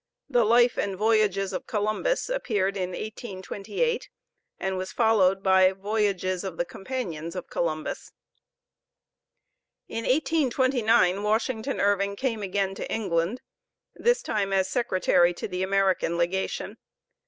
"The 0.27 0.43
Life 0.43 0.79
and 0.79 0.97
Voyages 0.97 1.53
of 1.53 1.67
Columbus" 1.67 2.27
appeared 2.27 2.75
in 2.75 2.89
1828, 2.89 4.09
and 4.59 4.75
was 4.75 4.91
followed 4.91 5.43
by 5.43 5.73
"Voyages 5.73 6.43
of 6.43 6.57
the 6.57 6.65
Companions 6.65 7.35
of 7.35 7.51
Columbus." 7.51 8.11
In 9.87 10.05
1829 10.05 11.21
Washington 11.21 11.79
Irving 11.79 12.15
came 12.15 12.41
again 12.41 12.73
to 12.73 12.91
England, 12.91 13.41
this 13.93 14.23
time 14.23 14.51
as 14.51 14.67
Secretary 14.67 15.35
to 15.35 15.47
the 15.47 15.61
American 15.61 16.17
Legation. 16.17 16.77